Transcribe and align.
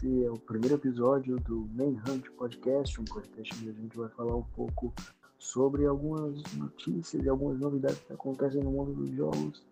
esse 0.00 0.24
é 0.24 0.30
o 0.30 0.38
primeiro 0.38 0.76
episódio 0.76 1.36
do 1.40 1.68
Main 1.74 2.00
Hunt 2.08 2.26
Podcast, 2.30 2.98
um 2.98 3.04
podcast 3.04 3.54
onde 3.56 3.68
a 3.68 3.72
gente 3.72 3.96
vai 3.96 4.08
falar 4.08 4.34
um 4.34 4.42
pouco 4.42 4.94
sobre 5.38 5.84
algumas 5.84 6.42
notícias 6.54 7.22
e 7.22 7.28
algumas 7.28 7.58
novidades 7.58 7.98
que 8.00 8.12
acontecem 8.12 8.62
no 8.62 8.70
mundo 8.70 8.94
dos 8.94 9.10
jogos. 9.14 9.62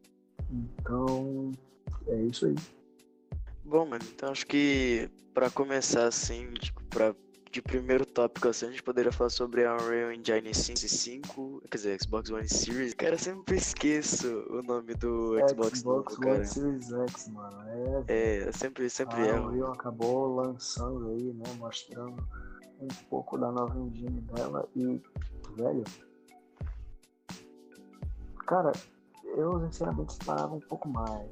Então, 0.51 1.53
é 2.09 2.23
isso 2.23 2.45
aí. 2.47 2.55
Bom, 3.65 3.87
mano, 3.87 4.05
então 4.15 4.31
acho 4.31 4.47
que 4.47 5.11
para 5.33 5.51
começar 5.51 6.07
assim, 6.07 6.53
tipo, 6.55 6.83
pra, 6.85 7.15
de 7.51 7.63
primeiro 7.63 8.05
tópico 8.05 8.49
assim, 8.49 8.67
a 8.67 8.71
gente 8.71 8.83
poderia 8.83 9.11
falar 9.11 9.31
sobre 9.31 9.65
a 9.65 9.75
Unreal 9.75 10.13
Engine 10.13 10.55
5, 10.55 11.63
quer 11.71 11.77
dizer, 11.77 12.03
Xbox 12.03 12.31
One 12.31 12.49
Series. 12.49 12.95
Cara, 12.95 13.15
eu 13.15 13.19
sempre 13.19 13.57
esqueço 13.57 14.27
o 14.51 14.63
nome 14.63 14.95
do 14.95 15.37
Xbox, 15.49 15.79
Xbox 15.79 16.19
novo, 16.19 16.29
One 16.29 16.47
Series 16.47 16.93
X, 16.93 17.29
mano. 17.29 17.63
É, 17.69 18.05
É, 18.09 18.49
eu 18.49 18.53
sempre, 18.53 18.89
sempre 18.91 19.17
a 19.23 19.27
erro. 19.27 19.49
Unreal 19.49 19.73
acabou 19.73 20.35
lançando 20.37 21.09
aí, 21.09 21.33
né, 21.33 21.45
mostrando 21.59 22.27
um 22.81 22.89
pouco 23.09 23.39
da 23.39 23.51
nova 23.51 23.79
engine 23.79 24.21
dela 24.21 24.69
e, 24.77 25.01
velho, 25.57 25.85
cara, 28.47 28.73
eu 29.37 29.61
sinceramente 29.67 30.13
esperava 30.13 30.55
um 30.55 30.61
pouco 30.61 30.89
mais. 30.89 31.29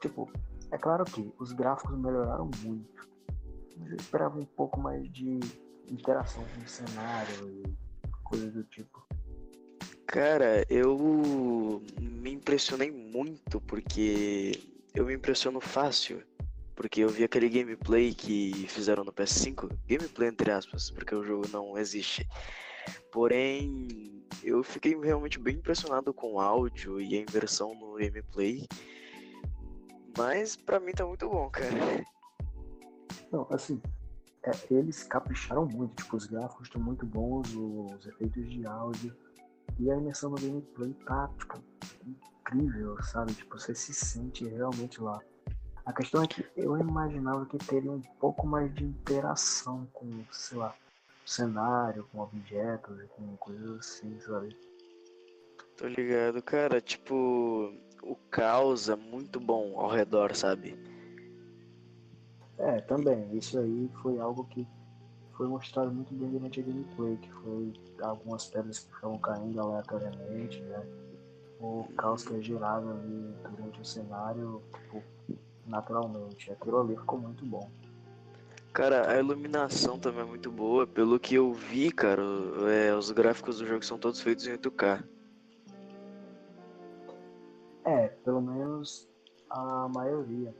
Tipo, 0.00 0.30
é 0.70 0.78
claro 0.78 1.04
que 1.04 1.32
os 1.38 1.52
gráficos 1.52 1.96
melhoraram 1.98 2.50
muito, 2.62 3.01
mas 3.82 3.90
eu 3.90 3.96
esperava 3.96 4.38
um 4.38 4.44
pouco 4.44 4.80
mais 4.80 5.10
de 5.12 5.40
interação 5.88 6.44
com 6.44 6.60
o 6.60 6.68
cenário 6.68 7.50
e 7.50 7.62
coisas 8.22 8.52
do 8.52 8.64
tipo. 8.64 9.04
Cara, 10.06 10.64
eu 10.68 11.82
me 11.98 12.32
impressionei 12.32 12.90
muito 12.90 13.60
porque 13.62 14.52
eu 14.94 15.06
me 15.06 15.14
impressiono 15.14 15.60
fácil. 15.60 16.22
Porque 16.74 17.00
eu 17.00 17.08
vi 17.08 17.22
aquele 17.22 17.50
gameplay 17.50 18.14
que 18.14 18.66
fizeram 18.66 19.04
no 19.04 19.12
PS5, 19.12 19.70
gameplay 19.86 20.30
entre 20.30 20.50
aspas, 20.50 20.90
porque 20.90 21.14
o 21.14 21.22
jogo 21.22 21.46
não 21.52 21.76
existe. 21.76 22.26
Porém, 23.12 24.24
eu 24.42 24.62
fiquei 24.62 24.98
realmente 24.98 25.38
bem 25.38 25.56
impressionado 25.56 26.14
com 26.14 26.32
o 26.32 26.40
áudio 26.40 26.98
e 26.98 27.14
a 27.14 27.20
inversão 27.20 27.74
no 27.74 27.94
gameplay. 27.96 28.66
Mas 30.16 30.56
pra 30.56 30.80
mim 30.80 30.92
tá 30.92 31.06
muito 31.06 31.28
bom, 31.28 31.50
cara. 31.50 31.70
Não, 33.30 33.46
assim, 33.50 33.80
é, 34.44 34.50
eles 34.70 35.04
capricharam 35.04 35.66
muito, 35.66 36.02
tipo, 36.02 36.16
os 36.16 36.26
gráficos 36.26 36.66
estão 36.66 36.82
muito 36.82 37.06
bons, 37.06 37.54
os 37.54 38.06
efeitos 38.06 38.50
de 38.50 38.66
áudio 38.66 39.16
e 39.78 39.90
a 39.90 39.96
imersão 39.96 40.30
no 40.30 40.36
gameplay 40.36 40.92
tá, 41.06 41.30
tipo, 41.38 41.62
incrível, 42.06 43.00
sabe? 43.02 43.32
Tipo, 43.34 43.58
você 43.58 43.74
se 43.74 43.94
sente 43.94 44.46
realmente 44.46 45.00
lá. 45.00 45.20
A 45.84 45.92
questão 45.92 46.22
é 46.22 46.26
que 46.26 46.46
eu 46.56 46.76
imaginava 46.78 47.46
que 47.46 47.58
teria 47.58 47.90
um 47.90 48.02
pouco 48.20 48.46
mais 48.46 48.72
de 48.74 48.84
interação 48.84 49.88
com, 49.92 50.24
sei 50.30 50.58
lá, 50.58 50.74
o 51.24 51.28
cenário, 51.28 52.06
com 52.12 52.20
objetos 52.20 53.00
e 53.00 53.06
com 53.08 53.36
coisas 53.36 53.78
assim, 53.78 54.20
sabe? 54.20 54.56
Tô 55.76 55.86
ligado, 55.88 56.42
cara, 56.42 56.80
tipo, 56.80 57.72
o 58.02 58.14
caos 58.30 58.88
é 58.88 58.96
muito 58.96 59.40
bom 59.40 59.78
ao 59.80 59.88
redor, 59.88 60.34
sabe? 60.36 60.76
É, 62.58 62.80
também, 62.82 63.36
isso 63.36 63.58
aí 63.58 63.90
foi 64.02 64.18
algo 64.18 64.44
que 64.44 64.66
foi 65.32 65.48
mostrado 65.48 65.90
muito 65.90 66.14
bem 66.14 66.30
durante 66.30 66.60
a 66.60 66.62
gameplay, 66.62 67.16
que 67.16 67.32
foi 67.32 67.72
algumas 68.02 68.46
pedras 68.46 68.80
que 68.80 68.94
ficavam 68.94 69.18
caindo 69.18 69.60
aleatoriamente, 69.60 70.60
né? 70.62 70.86
O 71.58 71.84
caos 71.96 72.24
que 72.24 72.34
é 72.34 72.40
gerado 72.40 72.90
ali 72.90 73.34
durante 73.50 73.80
o 73.80 73.84
cenário, 73.84 74.62
tipo, 74.74 75.02
naturalmente. 75.66 76.50
Aquilo 76.52 76.80
ali 76.80 76.96
ficou 76.96 77.18
muito 77.18 77.44
bom. 77.46 77.70
Cara, 78.72 79.10
a 79.10 79.18
iluminação 79.18 79.98
também 79.98 80.22
é 80.22 80.24
muito 80.24 80.50
boa. 80.50 80.86
Pelo 80.86 81.20
que 81.20 81.34
eu 81.34 81.52
vi, 81.52 81.92
cara, 81.92 82.22
é, 82.70 82.94
os 82.94 83.10
gráficos 83.10 83.58
do 83.58 83.66
jogo 83.66 83.84
são 83.84 83.98
todos 83.98 84.20
feitos 84.20 84.46
em 84.46 84.52
8K. 84.52 85.04
É, 87.84 88.08
pelo 88.08 88.40
menos 88.40 89.08
a 89.50 89.88
maioria. 89.88 90.54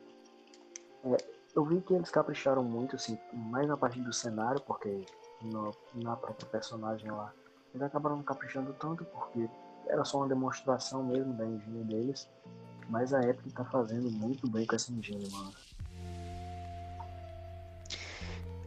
É, 1.05 1.17
eu 1.55 1.65
vi 1.65 1.81
que 1.81 1.95
eles 1.95 2.11
capricharam 2.11 2.65
muito, 2.65 2.97
assim, 2.97 3.19
mais 3.33 3.69
na 3.69 3.77
parte 3.77 4.01
do 4.01 4.13
cenário, 4.13 4.61
porque 4.61 5.05
no- 5.43 5.75
na 5.95 6.17
própria 6.17 6.49
personagem 6.49 7.11
lá, 7.11 7.33
eles 7.75 7.87
acabaram 7.87 8.23
caprichando 8.23 8.73
tanto, 8.75 9.05
porque 9.07 9.49
era 9.87 10.05
só 10.05 10.19
uma 10.19 10.29
demonstração 10.29 11.05
mesmo 11.05 11.33
da 11.35 11.47
engine 11.47 11.85
deles. 11.85 12.29
Mas 12.89 13.15
a 13.15 13.23
Epic 13.23 13.53
tá 13.55 13.65
fazendo 13.65 14.11
muito 14.11 14.49
bem 14.49 14.67
com 14.67 14.75
essa 14.75 14.93
engine, 14.93 15.29
mano. 15.31 15.55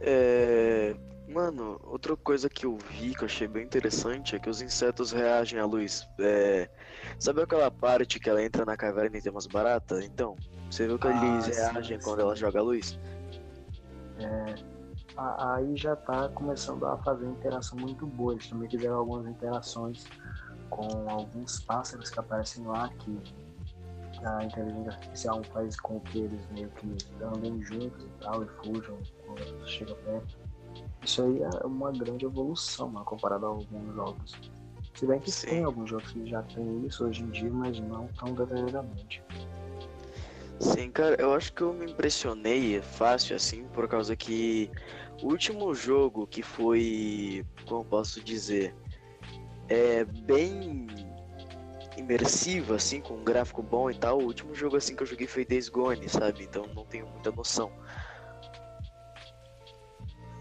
É. 0.00 0.94
Mano, 1.28 1.80
outra 1.82 2.16
coisa 2.16 2.48
que 2.48 2.66
eu 2.66 2.76
vi 2.76 3.14
que 3.14 3.22
eu 3.22 3.26
achei 3.26 3.48
bem 3.48 3.64
interessante 3.64 4.36
é 4.36 4.38
que 4.38 4.48
os 4.48 4.62
insetos 4.62 5.10
reagem 5.10 5.58
à 5.58 5.66
luz. 5.66 6.08
É... 6.20 6.70
Sabe 7.18 7.42
aquela 7.42 7.70
parte 7.70 8.20
que 8.20 8.30
ela 8.30 8.42
entra 8.42 8.64
na 8.64 8.76
caverna 8.76 9.18
e 9.18 9.20
tem 9.20 9.32
umas 9.32 9.46
baratas? 9.46 10.04
Então, 10.04 10.36
você 10.70 10.86
viu 10.86 10.98
que 10.98 11.06
Ah, 11.06 11.10
eles 11.10 11.44
sim, 11.44 11.50
reagem 11.52 11.98
quando 12.00 12.20
ela 12.20 12.34
joga 12.36 12.58
a 12.58 12.62
luz? 12.62 12.98
A- 15.16 15.54
Aí 15.54 15.76
já 15.76 15.96
tá 15.96 16.28
começando 16.28 16.84
a 16.86 16.98
fazer 16.98 17.26
interação 17.26 17.78
muito 17.78 18.06
boa. 18.06 18.32
Eles 18.34 18.48
também 18.48 18.68
fizeram 18.68 18.96
algumas 18.96 19.26
interações 19.26 20.06
com 20.68 21.08
alguns 21.10 21.60
pássaros 21.60 22.10
que 22.10 22.18
aparecem 22.20 22.64
lá, 22.66 22.88
que 22.98 23.18
a 24.24 24.44
inteligência 24.44 24.92
artificial 24.92 25.42
faz 25.44 25.78
com 25.80 26.00
que 26.00 26.18
eles 26.18 26.40
meio 26.50 26.68
que 26.70 26.96
andem 27.22 27.62
juntos 27.62 28.02
e 28.04 28.08
tal, 28.22 28.42
e 28.42 28.48
fujam 28.48 28.98
quando 29.24 29.66
chega 29.68 29.94
perto. 29.94 30.36
Isso 31.02 31.22
aí 31.22 31.42
é 31.42 31.66
uma 31.66 31.92
grande 31.92 32.24
evolução, 32.24 32.88
mano, 32.90 33.04
comparado 33.04 33.46
a 33.46 33.48
alguns 33.50 33.94
jogos. 33.94 34.32
Se 34.94 35.06
bem 35.06 35.20
que 35.20 35.30
Sim. 35.30 35.48
tem 35.48 35.64
alguns 35.64 35.90
jogos 35.90 36.10
que 36.10 36.26
já 36.28 36.42
tem 36.42 36.86
isso 36.86 37.04
hoje 37.06 37.22
em 37.22 37.30
dia, 37.30 37.50
mas 37.50 37.78
não 37.80 38.08
tão 38.18 38.34
detalhadamente. 38.34 39.22
Sim, 40.58 40.90
cara, 40.90 41.16
eu 41.20 41.34
acho 41.34 41.52
que 41.52 41.62
eu 41.62 41.72
me 41.72 41.84
impressionei 41.90 42.80
fácil 42.80 43.36
assim, 43.36 43.64
por 43.68 43.86
causa 43.86 44.16
que 44.16 44.70
o 45.22 45.26
último 45.26 45.74
jogo 45.74 46.26
que 46.26 46.42
foi, 46.42 47.44
como 47.66 47.84
posso 47.84 48.22
dizer, 48.22 48.74
é 49.68 50.04
bem 50.04 50.86
imersivo, 51.96 52.74
assim, 52.74 53.00
com 53.00 53.14
um 53.14 53.24
gráfico 53.24 53.62
bom 53.62 53.90
e 53.90 53.94
tal. 53.94 54.18
O 54.18 54.24
último 54.24 54.54
jogo 54.54 54.76
assim 54.76 54.94
que 54.94 55.02
eu 55.02 55.06
joguei 55.06 55.26
foi 55.26 55.44
Days 55.44 55.68
Gone, 55.68 56.08
sabe? 56.08 56.44
Então 56.44 56.66
não 56.74 56.84
tenho 56.84 57.06
muita 57.06 57.30
noção. 57.30 57.70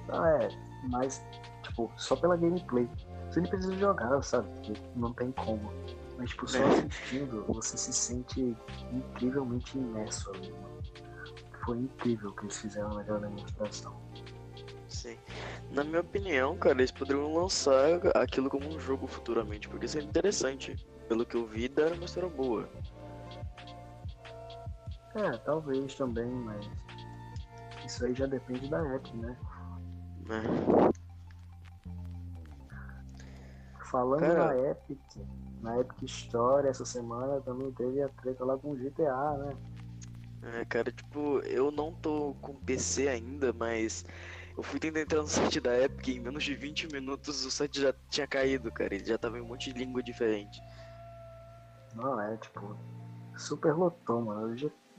Ah, 0.10 0.40
é, 0.44 0.50
mas, 0.90 1.26
tipo, 1.64 1.92
só 1.98 2.16
pela 2.16 2.38
gameplay. 2.38 2.88
Você 3.30 3.42
nem 3.42 3.50
precisa 3.50 3.76
jogar, 3.76 4.22
sabe? 4.22 4.48
Não 4.96 5.12
tem 5.14 5.32
como. 5.32 5.72
Mas, 6.18 6.30
tipo, 6.30 6.48
só 6.48 6.58
É. 6.60 6.64
assistindo, 6.68 7.44
você 7.48 7.78
se 7.78 7.92
sente 7.94 8.56
incrivelmente 8.92 9.78
imerso 9.78 10.32
ali. 10.32 10.54
Foi 11.66 11.78
incrível 11.78 12.30
o 12.30 12.34
que 12.34 12.44
eles 12.46 12.58
fizeram 12.58 12.90
naquela 12.94 13.20
demonstração. 13.20 14.00
Sim. 14.88 15.18
Na 15.72 15.84
minha 15.84 16.00
opinião, 16.02 16.56
cara, 16.58 16.76
eles 16.80 16.92
poderiam 16.92 17.34
lançar 17.34 18.00
aquilo 18.16 18.50
como 18.50 18.68
um 18.68 18.80
jogo 18.80 19.08
futuramente, 19.08 19.68
porque 19.68 19.88
seria 19.88 20.08
interessante. 20.08 20.76
Pelo 21.10 21.26
que 21.26 21.36
eu 21.36 21.46
vi, 21.46 21.68
deram 21.68 21.96
uma 21.98 22.06
história 22.06 22.30
boa. 22.30 22.70
É, 25.16 25.38
talvez 25.40 25.96
também, 25.96 26.30
mas. 26.32 26.70
Isso 27.86 28.06
aí 28.06 28.14
já 28.16 28.26
depende 28.26 28.70
da 28.70 28.96
Epic, 28.96 29.14
né? 29.16 29.38
Né? 30.28 30.42
Falando 33.92 34.22
Cara- 34.22 34.46
na 34.48 34.70
Epic, 34.72 35.00
na 35.66 35.80
Epic 35.80 36.04
Store, 36.04 36.68
essa 36.68 36.86
semana 36.86 37.42
também 37.42 37.72
teve 37.72 38.02
a 38.02 38.08
treta 38.08 38.46
lá 38.46 38.56
com 38.56 38.72
o 38.72 38.76
GTA, 38.76 39.38
né? 39.38 39.58
É, 40.44 40.66
cara, 40.66 40.92
tipo, 40.92 41.40
eu 41.40 41.72
não 41.72 41.92
tô 41.92 42.36
com 42.40 42.54
PC 42.54 43.08
ainda, 43.08 43.52
mas 43.52 44.06
eu 44.56 44.62
fui 44.62 44.80
tentar 44.80 45.02
entrar 45.02 45.22
no 45.22 45.28
site 45.28 45.60
da 45.60 45.78
Epic 45.82 46.08
e 46.08 46.18
em 46.18 46.20
menos 46.20 46.44
de 46.44 46.54
20 46.54 46.88
minutos 46.94 47.44
o 47.44 47.50
site 47.52 47.82
já 47.82 47.94
tinha 48.10 48.28
caído, 48.28 48.72
cara. 48.72 48.94
Ele 48.94 49.04
já 49.04 49.18
tava 49.18 49.40
em 49.40 49.42
um 49.42 49.48
monte 49.48 49.74
de 49.74 49.80
língua 49.80 50.04
diferente. 50.04 50.62
Não, 51.96 52.22
é 52.22 52.38
tipo, 52.38 52.78
super 53.36 53.74
lotou, 53.74 54.22
mano. 54.22 54.56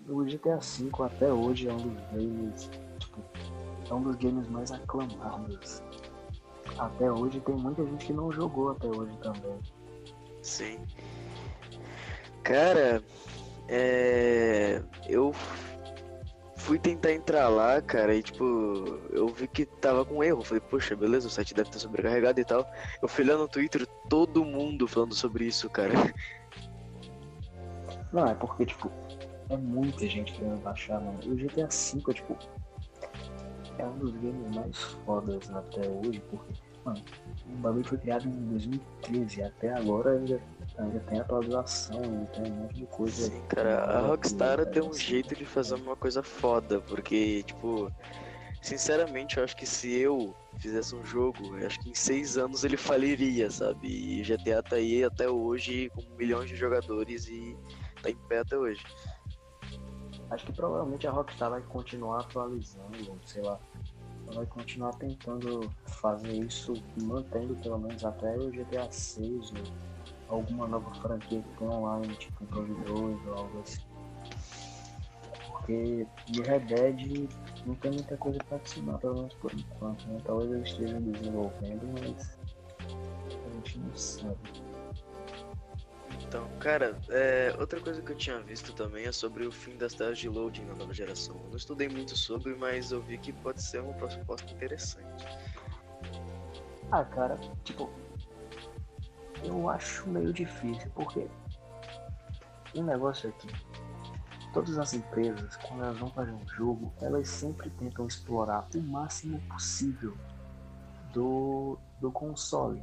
O 0.09 0.25
GTA 0.25 0.59
V 0.59 0.91
até 1.05 1.33
hoje 1.33 1.69
é 1.69 1.73
um 1.73 1.77
dos 1.77 2.01
games, 2.11 2.71
tipo, 2.99 3.23
é 3.89 3.95
um 3.95 4.03
dos 4.03 4.17
games 4.17 4.49
mais 4.49 4.73
aclamados. 4.73 5.81
Até 6.77 7.11
hoje 7.11 7.41
tem 7.41 7.55
muita 7.55 7.85
gente 7.85 8.07
que 8.07 8.13
não 8.13 8.33
jogou 8.33 8.71
até 8.71 8.89
hoje 8.89 9.17
também. 9.19 9.61
Sim. 10.47 10.79
Cara, 12.45 13.03
é. 13.69 14.81
Eu 15.09 15.35
fui 16.55 16.79
tentar 16.79 17.13
entrar 17.13 17.49
lá, 17.49 17.83
cara, 17.83 18.15
e 18.15 18.23
tipo, 18.23 18.45
eu 19.11 19.27
vi 19.27 19.49
que 19.49 19.67
tava 19.67 20.05
com 20.05 20.23
erro. 20.23 20.45
Falei, 20.45 20.61
poxa, 20.61 20.95
beleza, 20.95 21.27
o 21.27 21.31
site 21.31 21.53
deve 21.53 21.69
estar 21.69 21.81
sobrecarregado 21.81 22.41
e 22.41 22.45
tal. 22.45 22.65
Eu 23.03 23.09
fui 23.09 23.25
lá 23.25 23.37
no 23.37 23.49
Twitter, 23.49 23.85
todo 24.09 24.45
mundo 24.45 24.87
falando 24.87 25.17
sobre 25.17 25.47
isso, 25.47 25.69
cara. 25.69 25.93
Não, 28.13 28.29
é 28.29 28.35
porque, 28.35 28.67
tipo, 28.67 28.89
é 29.51 29.57
muita 29.57 30.07
gente 30.07 30.33
querendo 30.33 30.63
baixar, 30.63 31.01
mano. 31.01 31.19
O 31.27 31.35
GTA 31.35 31.67
V 31.67 32.03
é 32.09 32.15
tipo. 32.15 32.39
É 33.79 33.85
um 33.85 33.99
dos 33.99 34.13
games 34.13 34.55
mais 34.55 34.79
fodas 35.05 35.51
até 35.51 35.89
hoje, 35.89 36.23
porque, 36.31 36.55
mano, 36.85 37.03
o 37.49 37.57
bagulho 37.59 37.85
foi 37.85 37.99
criado 37.99 38.27
em 38.27 38.31
2013, 38.31 39.43
até 39.43 39.73
agora 39.73 40.13
ainda, 40.13 40.41
ainda 40.79 41.01
tem 41.01 41.21
atualização, 41.21 42.03
ainda 42.03 42.27
tem 42.27 42.45
um 42.45 42.57
monte 42.57 42.75
de 42.75 42.87
coisa. 42.87 43.31
Sim, 43.31 43.43
cara, 43.49 43.85
a 43.85 44.01
Rockstar 44.01 44.67
tem 44.67 44.83
um 44.83 44.93
jeito 44.93 45.35
de 45.35 45.45
fazer 45.45 45.75
uma 45.77 45.97
coisa 45.97 46.23
foda, 46.23 46.81
porque, 46.81 47.43
tipo, 47.45 47.91
sinceramente, 48.61 49.39
eu 49.39 49.45
acho 49.45 49.57
que 49.57 49.67
se 49.67 49.93
eu 49.95 50.35
fizesse 50.59 50.95
um 50.95 51.05
jogo, 51.05 51.57
eu 51.57 51.67
acho 51.67 51.79
que 51.81 51.91
em 51.91 51.95
seis 51.95 52.37
anos 52.37 52.65
ele 52.65 52.77
faliria, 52.77 53.51
sabe? 53.51 53.87
E 53.89 54.25
GTA 54.25 54.63
tá 54.63 54.77
aí 54.77 55.05
até 55.05 55.29
hoje 55.29 55.91
com 55.91 56.03
milhões 56.19 56.49
de 56.49 56.57
jogadores 56.57 57.27
e 57.29 57.57
tá 58.03 58.11
em 58.11 58.17
pé 58.29 58.41
até 58.41 58.57
hoje. 58.57 58.83
Acho 60.31 60.47
que 60.47 60.53
provavelmente 60.53 61.07
a 61.07 61.11
Rockstar 61.13 61.51
vai 61.51 61.63
continuar 61.63 62.21
atualizando, 62.21 63.21
sei 63.25 63.43
lá. 63.43 63.61
Vai 64.35 64.47
continuar 64.47 64.93
tentando 64.95 65.71
fazer 65.87 66.33
isso, 66.33 66.75
mantendo 67.01 67.55
pelo 67.57 67.79
menos 67.79 68.05
até 68.05 68.37
o 68.37 68.51
GTA 68.51 68.91
6 68.91 69.53
ou 70.29 70.37
alguma 70.37 70.67
nova 70.67 70.93
franquia 70.97 71.41
que 71.43 71.59
tem 71.59 71.69
online, 71.69 72.15
tipo 72.17 72.45
Prog 72.47 72.69
2 72.69 73.27
ou 73.27 73.35
algo 73.35 73.61
assim. 73.61 73.83
Porque 75.51 76.07
de 76.29 76.43
Red 76.43 76.61
Dead 76.61 77.29
não 77.65 77.75
tem 77.77 77.91
muita 77.93 78.17
coisa 78.17 78.39
pra 78.49 78.57
adicionar, 78.57 78.99
pelo 78.99 79.15
menos 79.15 79.35
por 79.35 79.53
enquanto, 79.55 80.07
né? 80.09 80.21
Talvez 80.25 80.51
eles 80.53 80.69
estejam 80.69 81.03
desenvolvendo, 81.03 81.87
mas 82.01 82.39
a 83.47 83.55
gente 83.55 83.79
não 83.79 83.97
sabe. 83.97 84.66
Então, 86.37 86.59
cara, 86.59 87.01
é, 87.09 87.57
outra 87.59 87.81
coisa 87.81 88.03
que 88.03 88.13
eu 88.13 88.17
tinha 88.17 88.39
visto 88.41 88.75
também 88.75 89.07
é 89.07 89.13
sobre 89.13 89.47
o 89.47 89.51
fim 89.51 89.75
das 89.79 89.95
telas 89.95 90.19
de 90.19 90.29
loading 90.29 90.67
na 90.67 90.75
nova 90.75 90.93
geração. 90.93 91.35
Eu 91.45 91.49
não 91.49 91.57
estudei 91.57 91.89
muito 91.89 92.15
sobre, 92.15 92.55
mas 92.55 92.93
eu 92.93 93.01
vi 93.01 93.17
que 93.17 93.33
pode 93.33 93.63
ser 93.63 93.81
uma 93.81 93.95
proposta 93.95 94.53
interessante. 94.53 95.27
Ah, 96.93 97.07
cara, 97.07 97.39
tipo, 97.65 97.91
eu 99.43 99.71
acho 99.71 100.07
meio 100.11 100.31
difícil, 100.31 100.91
porque 100.95 101.27
o 102.75 102.81
um 102.81 102.85
negócio 102.85 103.31
aqui, 103.31 103.49
todas 104.53 104.77
as 104.77 104.93
empresas, 104.93 105.57
quando 105.57 105.85
elas 105.85 105.99
vão 105.99 106.11
fazer 106.11 106.33
um 106.33 106.49
jogo, 106.49 106.93
elas 107.01 107.31
sempre 107.31 107.71
tentam 107.71 108.07
explorar 108.07 108.69
o 108.75 108.81
máximo 108.83 109.41
possível 109.49 110.15
do, 111.15 111.79
do 111.99 112.13
console 112.13 112.83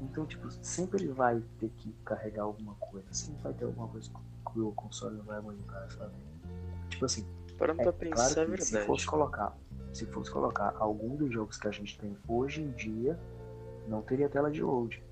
então, 0.00 0.26
tipo, 0.26 0.50
sempre 0.62 1.02
ele 1.02 1.12
vai 1.12 1.42
ter 1.58 1.70
que 1.70 1.92
carregar 2.04 2.42
alguma 2.42 2.74
coisa. 2.74 3.06
Sempre 3.12 3.42
vai 3.42 3.52
ter 3.54 3.64
alguma 3.64 3.88
coisa 3.88 4.10
que 4.52 4.60
o 4.60 4.72
console 4.72 5.16
não 5.16 5.24
vai 5.24 5.38
aguentar, 5.38 5.90
sabe? 5.90 6.12
Tipo 6.88 7.04
assim, 7.04 7.26
Parando 7.58 7.80
é 7.80 7.84
pra 7.84 7.92
pensar, 7.92 8.34
claro 8.34 8.54
é 8.54 8.56
se 8.58 8.84
fosse 8.84 9.06
colocar, 9.06 9.56
se 9.92 10.06
fosse 10.06 10.30
colocar 10.30 10.74
algum 10.78 11.16
dos 11.16 11.32
jogos 11.32 11.56
que 11.58 11.66
a 11.66 11.70
gente 11.70 11.98
tem 11.98 12.16
hoje 12.28 12.62
em 12.62 12.70
dia, 12.72 13.18
não 13.88 14.02
teria 14.02 14.28
tela 14.28 14.50
de 14.50 14.62
load. 14.62 15.02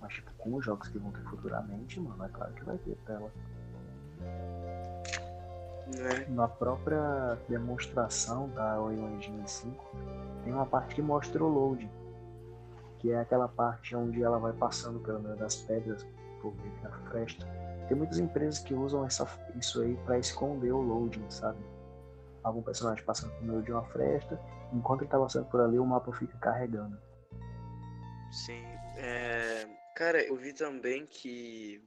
Mas 0.00 0.14
tipo, 0.14 0.32
com 0.34 0.56
os 0.56 0.64
jogos 0.64 0.88
que 0.88 0.98
vão 0.98 1.12
ter 1.12 1.22
futuramente, 1.22 2.00
mano, 2.00 2.24
é 2.24 2.28
claro 2.28 2.52
que 2.52 2.64
vai 2.64 2.76
ter 2.78 2.96
tela. 3.06 3.30
É. 5.94 6.28
Na 6.30 6.48
própria 6.48 7.38
demonstração 7.48 8.48
da 8.50 8.80
Unreal 8.80 9.10
Engine 9.10 9.42
5, 9.46 9.84
tem 10.42 10.52
uma 10.52 10.66
parte 10.66 10.94
que 10.94 11.02
mostra 11.02 11.44
o 11.44 11.48
load 11.48 11.88
que 13.02 13.10
é 13.10 13.18
aquela 13.18 13.48
parte 13.48 13.94
onde 13.96 14.22
ela 14.22 14.38
vai 14.38 14.52
passando 14.52 15.00
pelo 15.00 15.20
meio 15.20 15.36
das 15.36 15.56
pedras 15.56 16.06
por 16.40 16.54
meio 16.54 16.72
da 16.82 16.90
fresta. 17.10 17.44
Tem 17.88 17.96
muitas 17.96 18.18
empresas 18.18 18.60
que 18.60 18.72
usam 18.72 19.04
essa, 19.04 19.26
isso 19.56 19.82
aí 19.82 19.96
para 20.04 20.18
esconder 20.20 20.72
o 20.72 20.80
loading, 20.80 21.28
sabe? 21.28 21.58
Algum 22.44 22.62
personagem 22.62 23.04
passando 23.04 23.32
por 23.34 23.42
meio 23.44 23.62
de 23.62 23.72
uma 23.72 23.84
fresta, 23.86 24.40
enquanto 24.72 25.02
ele 25.02 25.10
tá 25.10 25.18
passando 25.18 25.46
por 25.46 25.60
ali, 25.60 25.78
o 25.78 25.84
mapa 25.84 26.12
fica 26.12 26.38
carregando. 26.38 26.96
Sim, 28.30 28.62
é... 28.96 29.66
cara, 29.96 30.22
eu 30.22 30.36
vi 30.36 30.52
também 30.52 31.04
que 31.04 31.84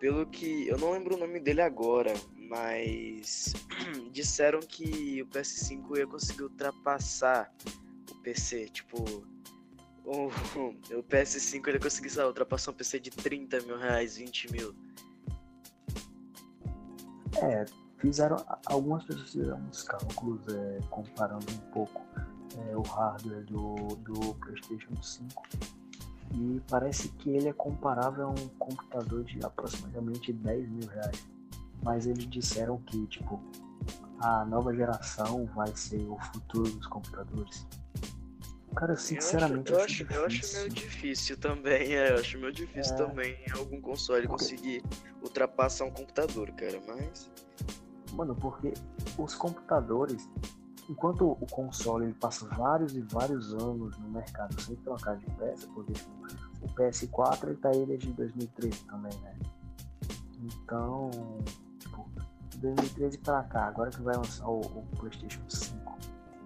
pelo 0.00 0.26
que 0.26 0.66
eu 0.66 0.78
não 0.78 0.92
lembro 0.92 1.14
o 1.14 1.18
nome 1.18 1.38
dele 1.38 1.60
agora, 1.60 2.12
mas 2.48 3.52
disseram 4.10 4.58
que 4.60 5.22
o 5.22 5.26
PS5 5.26 5.98
ia 5.98 6.06
conseguir 6.06 6.42
ultrapassar 6.42 7.52
o 8.10 8.14
PC, 8.22 8.68
tipo, 8.70 8.96
o, 10.04 10.26
o 10.26 11.02
PS5 11.04 11.68
ele 11.68 11.78
conseguiu 11.78 12.10
sei 12.10 12.24
ultrapassar 12.24 12.70
um 12.70 12.74
PC 12.74 13.00
de 13.00 13.10
30 13.10 13.60
mil 13.60 13.78
reais, 13.78 14.16
20 14.16 14.52
mil. 14.52 14.74
É, 17.42 17.64
fizeram. 17.98 18.36
Algumas 18.66 19.04
pessoas 19.04 19.30
fizeram 19.30 19.58
uns 19.58 19.82
cálculos 19.82 20.40
é, 20.48 20.80
comparando 20.90 21.46
um 21.52 21.70
pouco 21.72 22.00
é, 22.58 22.76
o 22.76 22.82
hardware 22.82 23.44
do, 23.44 23.74
do 23.96 24.34
PlayStation 24.34 25.00
5. 25.00 25.42
E 26.32 26.60
parece 26.68 27.08
que 27.08 27.30
ele 27.30 27.48
é 27.48 27.52
comparável 27.52 28.28
a 28.28 28.30
um 28.30 28.48
computador 28.58 29.24
de 29.24 29.44
aproximadamente 29.44 30.32
10 30.32 30.68
mil 30.68 30.88
reais. 30.88 31.28
Mas 31.82 32.06
eles 32.06 32.28
disseram 32.28 32.78
que, 32.82 33.06
tipo, 33.06 33.40
a 34.20 34.44
nova 34.44 34.74
geração 34.74 35.46
vai 35.46 35.74
ser 35.74 36.06
o 36.08 36.18
futuro 36.18 36.70
dos 36.70 36.86
computadores. 36.86 37.66
Cara, 38.74 38.96
sinceramente, 38.96 39.72
eu 39.72 39.80
acho, 39.80 40.02
eu 40.04 40.06
acho, 40.06 40.14
eu 40.14 40.26
acho 40.26 40.56
meio 40.56 40.68
difícil 40.70 41.36
também, 41.36 41.94
é, 41.94 42.12
eu 42.12 42.20
acho 42.20 42.38
meio 42.38 42.52
difícil 42.52 42.94
É. 42.94 42.96
também 42.96 43.36
algum 43.58 43.80
console 43.80 44.26
conseguir 44.28 44.82
ultrapassar 45.22 45.84
um 45.84 45.90
computador, 45.90 46.50
cara, 46.52 46.80
mas. 46.86 47.30
Mano, 48.12 48.34
porque 48.34 48.72
os 49.18 49.34
computadores, 49.34 50.28
enquanto 50.88 51.30
o 51.30 51.46
console 51.46 52.06
ele 52.06 52.14
passa 52.14 52.46
vários 52.48 52.96
e 52.96 53.00
vários 53.02 53.52
anos 53.54 53.96
no 53.98 54.10
mercado 54.10 54.60
sem 54.60 54.76
trocar 54.76 55.16
de 55.16 55.26
peça, 55.26 55.66
porque 55.74 55.92
tipo, 55.92 56.10
o 56.62 56.68
PS4 56.68 57.48
ele 57.48 57.56
tá 57.56 57.70
aí 57.70 57.86
desde 57.86 58.12
2013 58.12 58.84
também, 58.84 59.12
né? 59.20 59.36
Então, 60.42 61.10
tipo, 61.78 62.08
2013 62.56 63.18
pra 63.18 63.42
cá, 63.44 63.64
agora 63.66 63.90
que 63.90 64.00
vai 64.02 64.16
lançar 64.16 64.48
o, 64.48 64.60
o 64.60 64.86
PlayStation 64.96 65.42
5. 65.48 65.79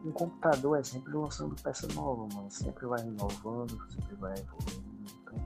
Um 0.04 0.12
computador 0.12 0.78
é 0.78 0.84
sempre 0.84 1.12
lançando 1.14 1.60
peça 1.62 1.86
nova, 1.94 2.26
mano. 2.34 2.50
Sempre 2.50 2.86
vai 2.86 3.00
inovando, 3.00 3.80
sempre 3.90 4.14
vai 4.16 4.34
evoluindo. 4.38 4.84
Então, 5.22 5.38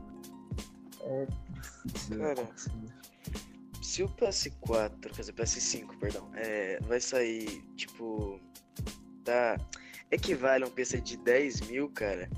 é 1.03 1.27
difícil 1.51 2.19
Cara, 2.19 2.33
acontecer 2.43 2.73
isso. 2.85 3.09
Se 3.83 4.03
o 4.03 4.09
PS4, 4.09 5.01
quer 5.01 5.21
dizer, 5.21 5.33
PS5, 5.33 5.99
perdão, 5.99 6.29
é, 6.35 6.79
vai 6.83 7.01
sair, 7.01 7.63
tipo, 7.77 8.41
tá. 9.25 9.57
Equivale 10.11 10.65
a 10.65 10.67
um 10.67 10.71
PC 10.71 11.01
de 11.01 11.17
10 11.19 11.63
mil, 11.63 11.89
cara. 11.91 12.29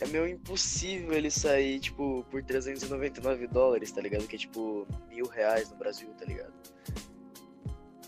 É 0.00 0.06
meio 0.08 0.26
impossível 0.26 1.12
ele 1.12 1.30
sair, 1.30 1.78
tipo, 1.78 2.24
por 2.30 2.42
399 2.42 3.46
dólares, 3.46 3.92
tá 3.92 4.00
ligado? 4.00 4.26
Que 4.26 4.34
é 4.34 4.38
tipo 4.38 4.86
mil 5.08 5.26
reais 5.28 5.70
no 5.70 5.76
Brasil, 5.76 6.08
tá 6.18 6.24
ligado? 6.24 6.52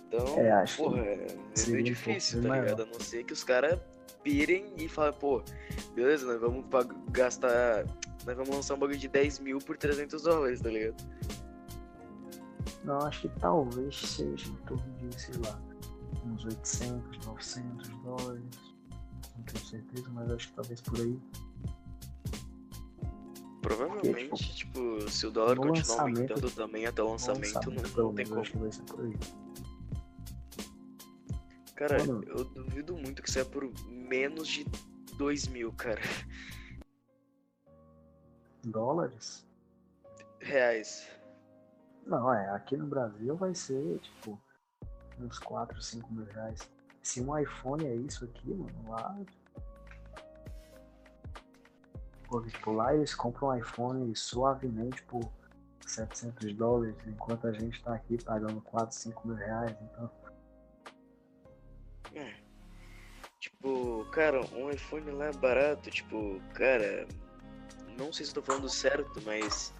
Então, 0.07 0.39
É, 0.39 0.51
acho 0.51 0.77
porra, 0.79 1.03
que 1.05 1.39
é 1.65 1.67
meio 1.69 1.85
difícil, 1.85 2.43
tá 2.43 2.49
maior. 2.49 2.65
ligado? 2.65 2.83
A 2.83 2.87
não 2.87 3.01
ser 3.01 3.25
que 3.25 3.33
os 3.33 3.45
caras 3.45 3.79
pirem 4.23 4.73
e 4.77 4.89
falem, 4.89 5.19
pô, 5.19 5.43
beleza, 5.95 6.27
nós 6.27 6.41
vamos 6.41 6.65
gastar. 7.11 7.85
Nós 8.27 8.37
vamos 8.37 8.57
lançar 8.57 8.75
um 8.75 8.79
bagulho 8.79 8.99
de 8.99 9.09
10 9.09 9.39
mil 9.39 9.59
por 9.59 9.77
300 9.77 10.23
dólares, 10.23 10.61
tá 10.61 10.69
ligado? 10.69 10.97
Não, 12.85 12.99
acho 12.99 13.23
que 13.23 13.29
talvez 13.41 13.97
seja 13.97 14.49
em 14.49 14.57
torno 14.67 14.95
de, 14.99 15.21
sei 15.21 15.35
lá, 15.45 15.61
uns 16.25 16.45
800, 16.45 17.27
900 17.27 17.89
dólares. 18.03 18.77
Não 19.37 19.45
tenho 19.45 19.65
certeza, 19.65 20.09
mas 20.11 20.31
acho 20.31 20.49
que 20.49 20.55
talvez 20.55 20.81
por 20.81 21.01
aí. 21.01 21.19
Provavelmente, 23.63 24.55
tipo, 24.55 25.11
se 25.11 25.27
o 25.27 25.31
dólar 25.31 25.57
continuar 25.57 26.03
aumentando 26.03 26.51
também 26.51 26.87
até 26.87 27.03
o 27.03 27.11
lançamento, 27.11 27.55
não, 27.55 27.77
Lançamento, 27.77 27.83
não 27.83 27.95
pelo 27.95 28.13
tem 28.15 28.27
como. 28.27 29.46
Cara, 31.77 31.99
Mano. 31.99 32.25
eu 32.25 32.43
duvido 32.43 32.97
muito 32.97 33.23
que 33.23 33.31
saia 33.31 33.45
por 33.45 33.71
menos 33.87 34.49
de 34.49 34.65
2 35.19 35.47
mil, 35.49 35.71
cara. 35.75 36.01
Dólares? 38.65 39.47
Reais. 40.41 41.07
Não, 42.07 42.33
é, 42.33 42.49
aqui 42.51 42.79
no 42.79 42.87
Brasil 42.87 43.37
vai 43.37 43.55
ser, 43.55 43.99
tipo, 43.99 44.41
uns 45.21 45.39
4, 45.39 45.81
5 45.83 46.13
mil 46.15 46.25
reais. 46.25 46.67
Se 47.03 47.21
um 47.21 47.37
iPhone 47.39 47.85
é 47.85 47.95
isso 47.95 48.25
aqui, 48.25 48.55
mano, 48.55 48.89
lá. 48.89 49.15
Porque, 52.27 52.51
tipo, 52.51 52.73
lá 52.73 52.95
eles 52.95 53.15
compram 53.15 53.49
um 53.49 53.55
iPhone 53.55 54.17
suavemente 54.17 55.03
por 55.03 55.31
700 55.87 56.55
dólares, 56.55 56.97
enquanto 57.07 57.47
a 57.47 57.53
gente 57.53 57.83
tá 57.85 57.95
aqui 57.95 58.23
pagando 58.25 58.63
4, 58.63 58.97
5 58.97 59.29
mil 59.29 59.37
reais, 59.37 59.77
então. 59.83 60.11
É. 62.17 62.35
Tipo, 63.39 64.05
cara, 64.11 64.41
um 64.55 64.71
iPhone 64.71 65.11
lá 65.13 65.27
é 65.27 65.33
barato, 65.33 65.91
tipo, 65.91 66.41
cara, 66.55 67.07
não 67.99 68.13
sei 68.13 68.27
se 68.27 68.35
tô 68.35 68.43
falando 68.43 68.69
certo, 68.69 69.21
mas 69.25 69.73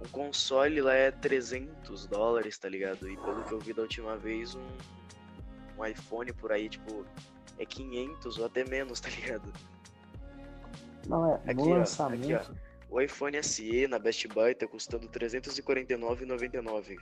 um 0.00 0.08
console 0.08 0.80
lá 0.80 0.94
é 0.94 1.10
300 1.10 2.06
dólares, 2.06 2.58
tá 2.58 2.68
ligado? 2.68 3.08
E 3.08 3.16
pelo 3.18 3.44
que 3.44 3.52
eu 3.52 3.60
vi 3.60 3.72
da 3.72 3.82
última 3.82 4.16
vez, 4.16 4.54
um, 4.54 4.66
um 5.78 5.84
iPhone 5.84 6.32
por 6.32 6.50
aí, 6.50 6.68
tipo, 6.68 7.04
é 7.58 7.66
500 7.66 8.38
ou 8.38 8.46
até 8.46 8.64
menos, 8.64 8.98
tá 9.00 9.10
ligado? 9.10 9.52
Não, 11.06 11.30
é, 11.30 11.34
Aqui, 11.44 11.54
no 11.54 11.70
ó, 11.70 11.74
lançamento. 11.78 12.34
aqui, 12.34 12.50
O 12.90 13.00
iPhone 13.00 13.42
SE 13.42 13.86
na 13.86 13.98
Best 13.98 14.26
Buy 14.28 14.54
tá 14.54 14.66
custando 14.66 15.06
349,99. 15.08 16.96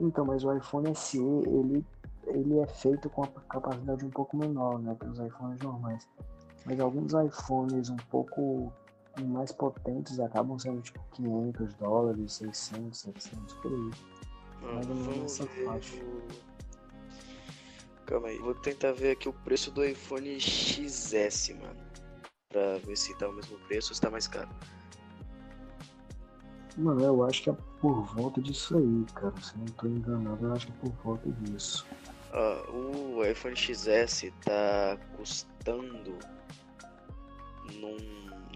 Então, 0.00 0.24
mas 0.26 0.44
o 0.44 0.54
iPhone 0.56 0.94
SE, 0.94 1.18
ele, 1.18 1.84
ele 2.26 2.58
é 2.58 2.66
feito 2.66 3.08
com 3.10 3.22
a 3.22 3.28
capacidade 3.48 4.04
um 4.04 4.10
pouco 4.10 4.36
menor, 4.36 4.78
né, 4.78 4.96
que 4.98 5.06
os 5.06 5.18
iPhones 5.18 5.60
normais. 5.60 6.08
Mas 6.64 6.80
alguns 6.80 7.12
iPhones 7.12 7.90
um 7.90 7.96
pouco 7.96 8.72
mais 9.22 9.52
potentes 9.52 10.18
acabam 10.18 10.58
sendo 10.58 10.80
tipo 10.82 11.00
500 11.12 11.74
dólares, 11.74 12.32
600, 12.32 12.98
700, 12.98 13.54
por 13.54 13.72
aí. 13.72 13.90
Mais 14.62 14.88
ou 14.88 14.94
menos 14.94 15.06
vamos 15.06 15.18
nessa 15.18 15.46
faixa. 15.46 16.02
Calma 18.06 18.28
aí, 18.28 18.38
vou 18.38 18.54
tentar 18.54 18.92
ver 18.92 19.12
aqui 19.12 19.28
o 19.28 19.32
preço 19.32 19.70
do 19.70 19.84
iPhone 19.84 20.38
XS, 20.38 21.50
mano. 21.60 21.80
Pra 22.48 22.78
ver 22.78 22.96
se 22.96 23.16
tá 23.18 23.28
o 23.28 23.32
mesmo 23.32 23.58
preço 23.60 23.90
ou 23.90 23.94
se 23.94 24.00
tá 24.00 24.10
mais 24.10 24.26
caro. 24.26 24.48
Mano, 26.76 27.02
eu 27.02 27.24
acho 27.24 27.42
que 27.42 27.50
é 27.50 27.56
por 27.80 28.02
volta 28.14 28.40
disso 28.42 28.76
aí, 28.76 29.06
cara. 29.14 29.34
Se 29.40 29.56
não 29.56 29.66
tô 29.66 29.86
enganado, 29.86 30.44
eu 30.44 30.52
acho 30.52 30.66
que 30.66 30.72
é 30.72 30.76
por 30.76 30.92
volta 31.04 31.30
disso. 31.30 31.86
Ó, 32.34 32.70
o 32.72 33.24
iPhone 33.24 33.56
XS 33.56 34.32
tá 34.44 34.98
custando 35.16 36.18
num. 37.74 37.96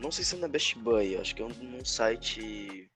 Não 0.03 0.11
sei 0.11 0.25
se 0.25 0.35
é 0.37 0.39
na 0.39 0.49
Best 0.49 0.77
Buy, 0.79 1.17
acho 1.17 1.35
que 1.35 1.43
é 1.43 1.45
um, 1.45 1.49
num 1.49 1.85
site 1.85 2.91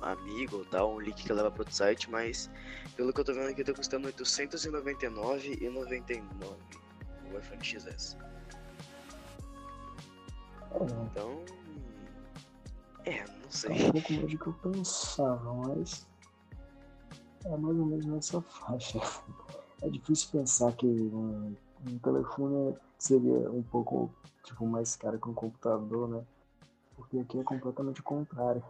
amigo 0.00 0.64
tal, 0.66 0.94
um 0.94 1.00
link 1.00 1.24
que 1.24 1.32
leva 1.32 1.50
para 1.50 1.62
outro 1.62 1.74
site, 1.74 2.08
mas 2.10 2.48
pelo 2.96 3.12
que 3.12 3.20
eu 3.20 3.24
tô 3.24 3.34
vendo 3.34 3.50
aqui 3.50 3.64
tá 3.64 3.74
custando 3.74 4.06
R$ 4.06 4.12
899,99 4.14 6.56
o 7.32 7.38
iPhone 7.38 7.64
XS. 7.64 8.16
É, 10.70 10.76
Então. 11.02 11.44
É, 13.04 13.24
não 13.26 13.40
tá 13.42 13.50
sei. 13.50 13.70
um 13.70 13.92
pouco 13.92 14.12
mais 14.12 14.30
do 14.30 14.38
que 14.38 14.46
eu 14.46 14.52
pensava, 14.54 15.54
mas. 15.54 16.06
É 17.44 17.56
mais 17.56 17.78
ou 17.78 17.86
menos 17.86 18.06
nessa 18.06 18.40
faixa. 18.42 19.00
É 19.82 19.88
difícil 19.88 20.28
pensar 20.30 20.72
que 20.72 20.86
um, 20.86 21.54
um 21.86 21.98
telefone 21.98 22.76
seria 22.98 23.50
um 23.50 23.62
pouco 23.62 24.10
tipo, 24.44 24.66
mais 24.66 24.96
caro 24.96 25.18
que 25.18 25.28
um 25.28 25.34
computador, 25.34 26.08
né? 26.08 26.24
Porque 26.96 27.18
aqui 27.18 27.38
é 27.38 27.44
completamente 27.44 28.00
o 28.00 28.04
contrário. 28.04 28.62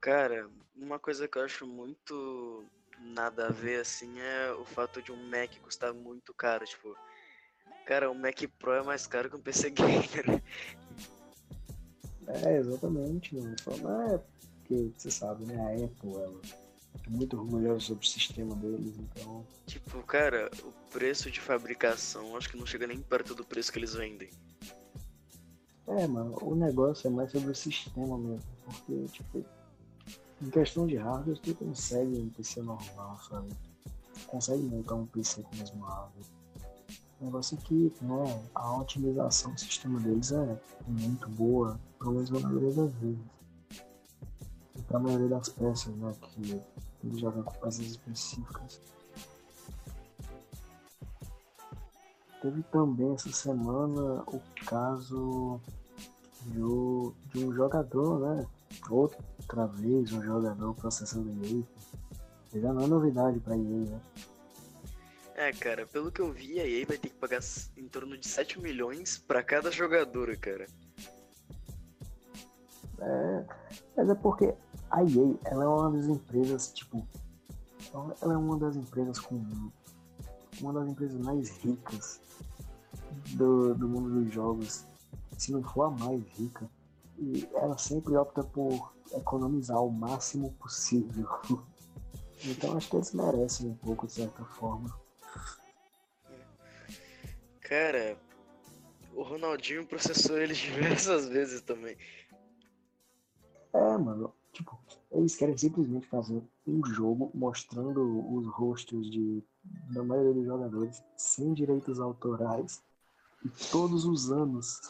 Cara, 0.00 0.48
uma 0.76 0.98
coisa 0.98 1.26
que 1.26 1.38
eu 1.38 1.44
acho 1.44 1.66
muito 1.66 2.64
nada 2.98 3.48
a 3.48 3.50
ver 3.50 3.80
assim 3.80 4.20
é 4.20 4.52
o 4.52 4.64
fato 4.64 5.02
de 5.02 5.10
um 5.10 5.28
Mac 5.28 5.50
custar 5.62 5.92
muito 5.94 6.34
caro, 6.34 6.66
tipo, 6.66 6.94
cara, 7.86 8.10
o 8.10 8.14
Mac 8.14 8.38
Pro 8.58 8.72
é 8.72 8.82
mais 8.82 9.06
caro 9.06 9.30
que 9.30 9.36
um 9.36 9.40
PC 9.40 9.70
gamer. 9.72 10.42
É, 12.26 12.58
exatamente, 12.58 13.34
mano. 13.34 13.56
Não 13.82 14.02
é 14.14 14.18
porque 14.18 14.90
você 14.96 15.10
sabe, 15.10 15.46
né? 15.46 15.56
A 15.58 15.84
Apple, 15.84 16.14
ela 16.14 16.40
muito 17.08 17.36
orgulhosa 17.36 17.80
sobre 17.80 18.06
o 18.06 18.08
sistema 18.08 18.54
deles, 18.56 18.96
então. 18.98 19.44
Tipo, 19.66 20.02
cara, 20.04 20.50
o 20.62 20.72
preço 20.90 21.30
de 21.30 21.40
fabricação 21.40 22.36
acho 22.36 22.48
que 22.48 22.56
não 22.56 22.66
chega 22.66 22.86
nem 22.86 23.00
perto 23.00 23.34
do 23.34 23.44
preço 23.44 23.72
que 23.72 23.78
eles 23.78 23.94
vendem. 23.94 24.30
É, 25.86 26.06
mano, 26.06 26.36
o 26.40 26.54
negócio 26.54 27.08
é 27.08 27.10
mais 27.10 27.32
sobre 27.32 27.50
o 27.50 27.54
sistema 27.54 28.16
mesmo. 28.16 28.48
Porque, 28.64 29.04
tipo, 29.06 29.44
em 30.40 30.50
questão 30.50 30.86
de 30.86 30.96
hardware, 30.96 31.38
tu 31.38 31.54
consegue 31.54 32.16
um 32.16 32.30
PC 32.30 32.62
normal, 32.62 33.18
sabe? 33.28 33.48
Consegue 34.26 34.62
montar 34.62 34.94
um 34.94 35.06
PC 35.06 35.42
com 35.42 35.54
o 35.54 35.58
mesmo 35.58 35.84
hardware. 35.84 36.26
O 37.20 37.24
negócio 37.24 37.58
é 37.58 37.66
que, 37.66 37.92
né, 38.02 38.44
a 38.54 38.78
otimização 38.78 39.52
do 39.52 39.60
sistema 39.60 40.00
deles 40.00 40.32
é 40.32 40.58
muito 40.86 41.28
boa, 41.30 41.78
pelo 41.98 42.12
menos 42.12 42.30
na 42.30 42.40
maioria 42.40 42.72
das 42.72 42.92
vezes. 42.94 43.39
Pra 44.90 44.98
maioria 44.98 45.28
das 45.28 45.48
peças, 45.50 45.94
né, 45.94 46.12
que 46.20 46.64
já 47.20 47.30
vêm 47.30 47.44
com 47.44 47.52
peças 47.60 47.86
específicas. 47.86 48.80
Teve 52.42 52.60
também 52.72 53.14
essa 53.14 53.30
semana 53.30 54.24
o 54.26 54.40
caso 54.66 55.60
de, 56.46 56.60
o- 56.60 57.14
de 57.26 57.44
um 57.44 57.52
jogador, 57.54 58.18
né? 58.18 58.46
Outra 58.90 59.66
vez 59.68 60.10
um 60.12 60.22
jogador 60.22 60.74
processando 60.74 61.30
EA. 61.46 61.62
Já 62.60 62.72
não 62.72 62.82
é 62.82 62.86
novidade 62.88 63.38
pra 63.38 63.54
EA, 63.56 63.60
né? 63.60 64.00
É, 65.36 65.52
cara, 65.52 65.86
pelo 65.86 66.10
que 66.10 66.20
eu 66.20 66.32
vi, 66.32 66.58
a 66.58 66.66
EA 66.66 66.84
vai 66.84 66.98
ter 66.98 67.10
que 67.10 67.14
pagar 67.14 67.38
em 67.76 67.86
torno 67.88 68.18
de 68.18 68.26
7 68.26 68.60
milhões 68.60 69.18
pra 69.18 69.40
cada 69.42 69.70
jogador, 69.70 70.36
cara. 70.38 70.66
É, 72.98 73.44
mas 73.96 74.08
é 74.10 74.14
porque 74.16 74.52
a 74.90 75.02
EA, 75.02 75.38
ela 75.44 75.64
é 75.64 75.68
uma 75.68 75.90
das 75.90 76.06
empresas, 76.06 76.72
tipo, 76.72 77.06
ela 77.92 78.34
é 78.34 78.36
uma 78.36 78.58
das 78.58 78.76
empresas 78.76 79.18
com 79.20 79.40
uma 80.60 80.72
das 80.72 80.88
empresas 80.88 81.20
mais 81.20 81.48
ricas 81.58 82.20
do, 83.34 83.74
do 83.74 83.88
mundo 83.88 84.22
dos 84.22 84.32
jogos, 84.32 84.84
se 85.38 85.52
não 85.52 85.62
for 85.62 85.84
a 85.84 85.90
mais 85.90 86.22
rica. 86.36 86.68
E 87.18 87.48
ela 87.54 87.76
sempre 87.76 88.16
opta 88.16 88.42
por 88.42 88.92
economizar 89.12 89.82
o 89.82 89.90
máximo 89.90 90.52
possível. 90.54 91.28
Então 92.42 92.74
acho 92.74 92.88
que 92.88 92.96
eles 92.96 93.12
merecem 93.12 93.68
um 93.68 93.74
pouco 93.74 94.06
de 94.06 94.14
certa 94.14 94.42
forma. 94.42 94.98
Cara, 97.60 98.16
o 99.14 99.22
Ronaldinho 99.22 99.86
processou 99.86 100.38
eles 100.38 100.56
diversas 100.58 101.28
vezes 101.28 101.60
também. 101.60 101.98
É, 103.74 103.98
mano, 103.98 104.32
tipo, 104.60 104.78
eles 105.10 105.34
querem 105.34 105.56
simplesmente 105.56 106.06
fazer 106.06 106.42
um 106.66 106.84
jogo 106.86 107.30
mostrando 107.34 108.00
os 108.34 108.46
rostos 108.48 109.10
de, 109.10 109.42
da 109.92 110.02
maioria 110.04 110.34
dos 110.34 110.46
jogadores 110.46 111.02
sem 111.16 111.52
direitos 111.54 111.98
autorais 111.98 112.82
e 113.44 113.48
todos 113.70 114.04
os 114.04 114.30
anos, 114.30 114.80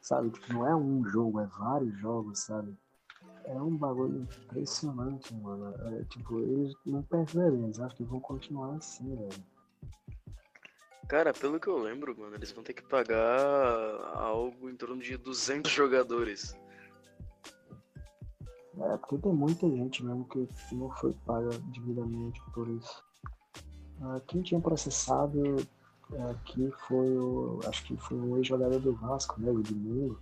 sabe? 0.00 0.30
Tipo, 0.30 0.52
não 0.52 0.66
é 0.68 0.76
um 0.76 1.04
jogo, 1.06 1.40
é 1.40 1.46
vários 1.58 1.96
jogos, 1.98 2.40
sabe? 2.40 2.76
É 3.44 3.54
um 3.54 3.76
bagulho 3.76 4.20
impressionante, 4.44 5.34
mano. 5.34 5.74
É, 5.88 6.04
tipo, 6.04 6.38
eles 6.40 6.74
não 6.86 7.02
percebem, 7.02 7.64
eles 7.64 7.80
acham 7.80 7.96
que 7.96 8.04
vão 8.04 8.20
continuar 8.20 8.76
assim, 8.76 9.16
velho. 9.16 9.44
Cara, 11.08 11.32
pelo 11.32 11.58
que 11.58 11.66
eu 11.66 11.76
lembro, 11.78 12.16
mano, 12.16 12.36
eles 12.36 12.52
vão 12.52 12.62
ter 12.62 12.72
que 12.72 12.82
pagar 12.82 13.20
algo 14.14 14.70
em 14.70 14.76
torno 14.76 15.02
de 15.02 15.16
200 15.16 15.70
jogadores. 15.70 16.56
É, 18.92 18.96
porque 18.98 19.16
tem 19.18 19.32
muita 19.32 19.68
gente 19.70 20.04
mesmo 20.04 20.24
que 20.26 20.46
não 20.72 20.90
foi 20.90 21.14
paga 21.24 21.48
devidamente 21.72 22.42
por 22.52 22.68
isso. 22.68 23.02
Ah, 24.02 24.20
quem 24.26 24.42
tinha 24.42 24.60
processado 24.60 25.56
é, 26.12 26.22
aqui 26.30 26.70
foi 26.86 27.16
o. 27.16 27.60
Acho 27.66 27.84
que 27.84 27.96
foi 27.96 28.18
o 28.18 28.36
ex-jogador 28.36 28.80
do 28.80 28.92
Vasco, 28.94 29.40
né? 29.40 29.50
O 29.50 29.60
Edmundo. 29.60 30.18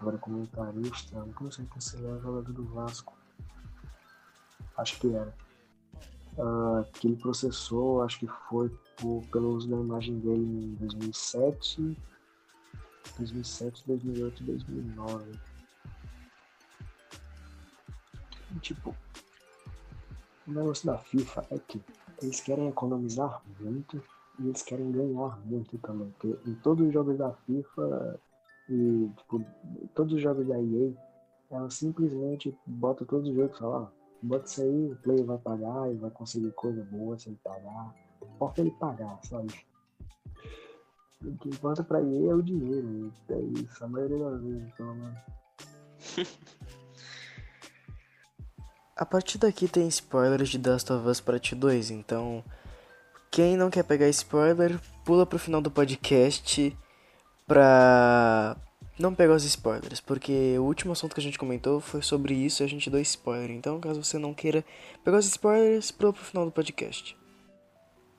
Agora 0.00 0.16
comentarista. 0.18 1.26
Não 1.40 1.50
sei 1.50 1.66
se 1.80 1.96
ele 1.96 2.06
é 2.06 2.20
jogador 2.20 2.52
do 2.52 2.64
Vasco. 2.66 3.14
Acho 4.76 4.98
que 5.00 5.14
era. 5.14 5.34
Ah, 6.38 6.84
que 6.94 7.08
ele 7.08 7.16
processou, 7.16 8.02
acho 8.02 8.20
que 8.20 8.28
foi 8.48 8.70
por, 8.96 9.22
pelo 9.26 9.56
uso 9.56 9.68
da 9.68 9.76
imagem 9.76 10.18
dele 10.20 10.40
em 10.40 10.74
2007, 10.76 11.96
2007, 13.18 13.84
2008 13.86 14.42
e 14.42 14.46
2009. 14.46 15.47
Tipo, 18.60 18.94
o 20.46 20.52
negócio 20.52 20.86
da 20.86 20.98
FIFA 20.98 21.46
é 21.50 21.58
que 21.58 21.80
eles 22.22 22.40
querem 22.40 22.68
economizar 22.68 23.42
muito 23.60 24.02
e 24.38 24.46
eles 24.46 24.62
querem 24.62 24.90
ganhar 24.90 25.38
muito 25.44 25.76
também. 25.78 26.10
Porque 26.10 26.38
em 26.48 26.54
todos 26.54 26.86
os 26.86 26.92
jogos 26.92 27.18
da 27.18 27.32
FIFA 27.32 28.20
e 28.68 29.10
tipo, 29.16 29.44
todos 29.94 30.14
os 30.14 30.22
jogos 30.22 30.46
da 30.46 30.58
EA, 30.58 30.92
ela 31.50 31.70
simplesmente 31.70 32.56
bota 32.66 33.04
todos 33.04 33.28
os 33.28 33.34
jogos 33.34 33.56
e 33.56 33.58
fala, 33.58 33.78
ó, 33.78 33.88
bota 34.22 34.46
isso 34.46 34.62
aí, 34.62 34.92
o 34.92 34.96
player 34.96 35.24
vai 35.24 35.38
pagar 35.38 35.92
e 35.92 35.96
vai 35.96 36.10
conseguir 36.10 36.52
coisa 36.52 36.82
boa 36.84 37.18
se 37.18 37.28
ele 37.28 37.38
pagar. 37.42 37.94
Importa 38.22 38.60
ele 38.60 38.70
pagar, 38.72 39.18
sabe? 39.24 39.48
O 41.22 41.36
que 41.38 41.48
importa 41.48 41.82
pra 41.82 42.00
EA 42.00 42.30
é 42.30 42.34
o 42.34 42.42
dinheiro, 42.42 43.12
é 43.30 43.40
isso, 43.40 43.84
a 43.84 43.88
maioria 43.88 44.18
das 44.18 44.40
vezes, 44.40 44.72
pelo 44.74 44.94
menos. 44.94 45.18
A 48.98 49.06
partir 49.06 49.38
daqui 49.38 49.68
tem 49.68 49.86
spoilers 49.86 50.48
de 50.48 50.58
Last 50.58 50.92
of 50.92 51.06
Us 51.08 51.20
Part 51.20 51.54
2, 51.54 51.92
então 51.92 52.42
quem 53.30 53.56
não 53.56 53.70
quer 53.70 53.84
pegar 53.84 54.08
spoiler, 54.08 54.76
pula 55.04 55.24
pro 55.24 55.38
final 55.38 55.62
do 55.62 55.70
podcast 55.70 56.76
pra 57.46 58.56
não 58.98 59.14
pegou 59.14 59.36
os 59.36 59.44
spoilers, 59.44 60.00
porque 60.00 60.58
o 60.58 60.64
último 60.64 60.90
assunto 60.90 61.14
que 61.14 61.20
a 61.20 61.22
gente 61.22 61.38
comentou 61.38 61.80
foi 61.80 62.02
sobre 62.02 62.34
isso 62.34 62.60
e 62.60 62.64
a 62.64 62.68
gente 62.68 62.90
deu 62.90 63.00
spoiler. 63.00 63.52
Então, 63.52 63.78
caso 63.78 64.02
você 64.02 64.18
não 64.18 64.34
queira 64.34 64.64
pegar 65.04 65.18
os 65.18 65.26
spoilers, 65.26 65.92
pula 65.92 66.12
pro 66.12 66.24
final 66.24 66.44
do 66.44 66.50
podcast. 66.50 67.16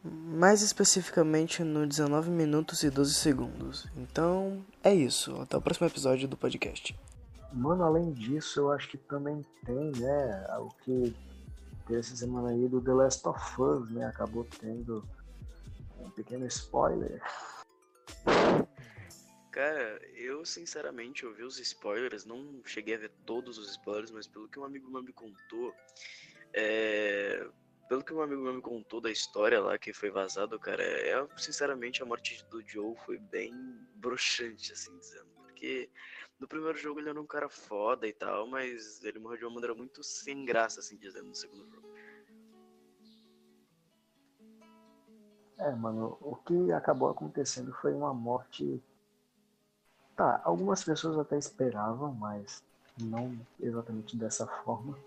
Mais 0.01 0.61
especificamente 0.61 1.61
no 1.61 1.85
19 1.85 2.29
minutos 2.29 2.83
e 2.83 2.89
12 2.89 3.15
segundos. 3.15 3.85
Então, 3.97 4.65
é 4.81 4.95
isso. 4.95 5.35
Até 5.41 5.57
o 5.57 5.61
próximo 5.61 5.87
episódio 5.87 6.25
do 6.25 6.37
podcast. 6.37 6.95
Mano, 7.51 7.83
além 7.83 8.11
disso, 8.13 8.59
eu 8.59 8.71
acho 8.71 8.89
que 8.89 8.97
também 8.97 9.43
tem, 9.65 9.91
né, 9.99 10.47
o 10.59 10.69
que 10.83 11.15
teve 11.89 11.99
essa 11.99 12.15
semana 12.15 12.49
aí 12.49 12.67
do 12.67 12.79
The 12.79 12.93
Last 12.93 13.27
of 13.27 13.61
Us, 13.61 13.89
né? 13.89 14.05
Acabou 14.05 14.47
tendo 14.59 15.03
um 15.99 16.09
pequeno 16.11 16.45
spoiler. 16.45 17.21
Cara, 19.51 19.99
eu 20.13 20.45
sinceramente 20.45 21.25
ouvi 21.25 21.43
os 21.43 21.59
spoilers, 21.59 22.23
não 22.23 22.61
cheguei 22.63 22.95
a 22.95 22.99
ver 22.99 23.11
todos 23.25 23.57
os 23.57 23.71
spoilers, 23.71 24.11
mas 24.11 24.27
pelo 24.27 24.47
que 24.47 24.59
um 24.59 24.63
amigo 24.63 24.89
meu 24.89 25.01
me 25.01 25.11
contou, 25.11 25.73
é... 26.53 27.49
pelo 27.89 28.03
que 28.03 28.13
um 28.13 28.21
amigo 28.21 28.43
meu 28.43 28.53
me 28.53 28.61
contou 28.61 29.01
da 29.01 29.09
história 29.09 29.59
lá 29.59 29.77
que 29.77 29.91
foi 29.91 30.11
vazado, 30.11 30.59
cara, 30.59 30.83
é, 30.83 31.27
sinceramente 31.35 32.03
a 32.03 32.05
morte 32.05 32.45
do 32.51 32.61
Joe 32.65 32.95
foi 33.05 33.17
bem 33.17 33.51
broxante, 33.95 34.71
assim 34.71 34.95
dizendo, 34.99 35.28
porque 35.59 35.89
no 36.39 36.47
primeiro 36.47 36.77
jogo 36.77 37.01
ele 37.01 37.09
era 37.09 37.21
um 37.21 37.27
cara 37.27 37.49
foda 37.49 38.07
e 38.07 38.13
tal, 38.13 38.47
mas 38.47 39.03
ele 39.03 39.19
morreu 39.19 39.37
de 39.37 39.45
uma 39.45 39.55
maneira 39.55 39.75
muito 39.75 40.01
sem 40.01 40.45
graça, 40.45 40.79
assim 40.79 40.97
dizendo, 40.97 41.27
no 41.27 41.35
segundo 41.35 41.69
jogo. 41.69 41.87
É, 45.57 45.75
mano, 45.75 46.17
o 46.21 46.37
que 46.37 46.71
acabou 46.71 47.09
acontecendo 47.09 47.73
foi 47.73 47.93
uma 47.93 48.13
morte 48.13 48.81
Tá, 50.15 50.41
algumas 50.43 50.83
pessoas 50.83 51.17
até 51.17 51.37
esperavam, 51.37 52.13
mas 52.13 52.61
não 52.99 53.39
exatamente 53.57 54.17
dessa 54.17 54.45
forma. 54.45 54.99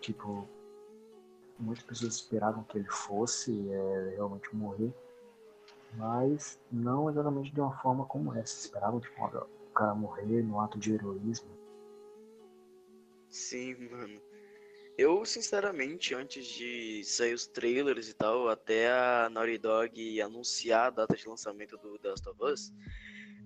Tipo, 0.00 0.48
muitas 1.56 1.84
pessoas 1.84 2.14
esperavam 2.14 2.64
que 2.64 2.78
ele 2.78 2.88
fosse 2.90 3.52
é, 3.70 4.14
realmente 4.16 4.54
morrer, 4.56 4.92
mas 5.94 6.60
não 6.70 7.08
exatamente 7.08 7.52
de 7.52 7.60
uma 7.60 7.76
forma 7.78 8.04
como 8.06 8.34
essa. 8.34 8.66
Esperavam 8.66 9.00
tipo, 9.00 9.24
o 9.24 9.70
cara 9.72 9.94
morrer 9.94 10.42
no 10.42 10.60
ato 10.60 10.78
de 10.78 10.92
heroísmo. 10.94 11.50
Sim, 13.28 13.74
mano. 13.90 14.20
Eu, 14.98 15.24
sinceramente, 15.26 16.14
antes 16.14 16.46
de 16.46 17.04
sair 17.04 17.34
os 17.34 17.46
trailers 17.46 18.08
e 18.08 18.14
tal, 18.14 18.48
até 18.48 18.90
a 18.90 19.28
Naughty 19.30 19.58
Dog 19.58 20.22
anunciar 20.22 20.86
a 20.86 20.90
data 20.90 21.14
de 21.14 21.28
lançamento 21.28 21.76
do 21.76 21.98
The 21.98 22.08
Last 22.08 22.28
of 22.28 22.42
Us, 22.42 22.72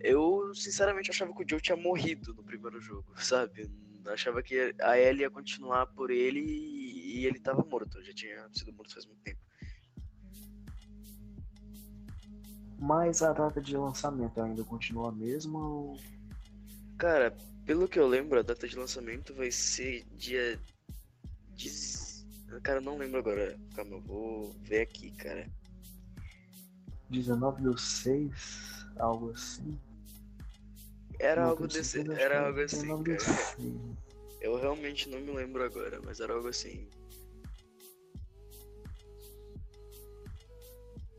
eu, 0.00 0.54
sinceramente, 0.54 1.10
achava 1.10 1.34
que 1.34 1.42
o 1.42 1.46
Joe 1.48 1.60
tinha 1.60 1.76
morrido 1.76 2.32
no 2.34 2.44
primeiro 2.44 2.80
jogo, 2.80 3.12
sabe? 3.20 3.68
achava 4.06 4.42
que 4.42 4.74
a 4.80 4.98
Ellie 4.98 5.22
ia 5.22 5.30
continuar 5.30 5.86
por 5.88 6.10
ele 6.10 6.40
e 6.40 7.26
ele 7.26 7.38
tava 7.38 7.62
morto, 7.64 8.02
já 8.02 8.12
tinha 8.14 8.48
sido 8.52 8.72
morto 8.72 8.94
faz 8.94 9.04
muito 9.06 9.20
tempo. 9.22 9.40
Mas 12.80 13.22
a 13.22 13.32
data 13.32 13.60
de 13.60 13.76
lançamento 13.76 14.40
ainda 14.40 14.64
continua 14.64 15.10
a 15.10 15.12
mesma 15.12 15.58
ou... 15.58 15.98
Cara, 16.96 17.36
pelo 17.66 17.86
que 17.86 17.98
eu 17.98 18.08
lembro, 18.08 18.38
a 18.38 18.42
data 18.42 18.66
de 18.66 18.74
lançamento 18.74 19.34
vai 19.34 19.50
ser 19.50 20.04
dia 20.16 20.58
Diz... 21.54 22.26
Cara, 22.62 22.80
não 22.80 22.96
lembro 22.96 23.18
agora. 23.18 23.56
Calma, 23.76 23.96
eu 23.96 24.00
vou 24.00 24.56
ver 24.62 24.80
aqui, 24.80 25.10
cara. 25.12 25.46
19 27.10 27.62
do 27.62 27.76
6, 27.76 28.86
algo 28.96 29.30
assim. 29.30 29.78
Era 31.18 31.44
algo 31.44 31.68
desse. 31.68 32.00
Era 32.12 32.46
algo 32.46 32.60
assim, 32.60 33.04
cara. 33.04 33.18
Eu 34.40 34.58
realmente 34.58 35.08
não 35.10 35.20
me 35.20 35.32
lembro 35.32 35.62
agora, 35.62 36.00
mas 36.02 36.18
era 36.18 36.32
algo 36.32 36.48
assim. 36.48 36.88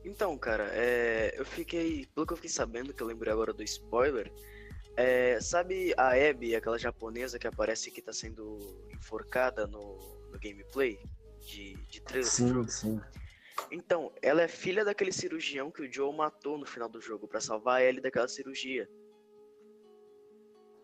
Então, 0.03 0.37
cara, 0.37 0.69
é, 0.73 1.33
eu 1.37 1.45
fiquei. 1.45 2.07
Pelo 2.07 2.25
que 2.25 2.33
eu 2.33 2.37
fiquei 2.37 2.49
sabendo, 2.49 2.93
que 2.93 3.03
eu 3.03 3.07
lembrei 3.07 3.31
agora 3.31 3.53
do 3.53 3.63
spoiler. 3.63 4.31
É, 4.97 5.39
sabe 5.39 5.93
a 5.95 6.09
Abby, 6.09 6.55
aquela 6.55 6.77
japonesa 6.77 7.39
que 7.39 7.47
aparece 7.47 7.91
que 7.91 8.01
tá 8.01 8.11
sendo 8.11 8.59
enforcada 8.91 9.65
no, 9.65 9.97
no 10.29 10.39
gameplay 10.39 10.99
de, 11.39 11.75
de 11.85 12.01
trailer 12.01 12.29
sim. 12.29 12.67
Sim. 12.67 13.01
Então, 13.69 14.11
ela 14.21 14.41
é 14.41 14.47
filha 14.47 14.83
daquele 14.83 15.11
cirurgião 15.11 15.71
que 15.71 15.81
o 15.81 15.91
Joe 15.91 16.15
matou 16.15 16.57
no 16.57 16.65
final 16.65 16.89
do 16.89 16.99
jogo 16.99 17.27
para 17.27 17.39
salvar 17.39 17.81
ele 17.81 18.01
daquela 18.01 18.27
cirurgia. 18.27 18.89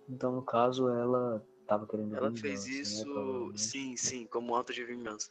Então, 0.07 0.31
no 0.31 0.41
caso, 0.41 0.87
ela 0.89 1.45
tava 1.67 1.85
querendo 1.85 2.15
Ela 2.15 2.29
vingança, 2.29 2.47
fez 2.47 2.65
né, 2.65 2.71
isso, 2.71 3.49
né, 3.51 3.57
sim, 3.57 3.97
sim, 3.97 4.25
como 4.27 4.53
um 4.53 4.55
ato 4.55 4.73
de 4.73 4.85
vingança. 4.85 5.29